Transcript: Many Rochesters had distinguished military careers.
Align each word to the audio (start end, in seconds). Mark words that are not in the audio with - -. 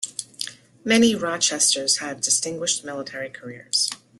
Many 0.83 1.13
Rochesters 1.13 1.99
had 1.99 2.21
distinguished 2.21 2.83
military 2.83 3.29
careers. 3.29 3.91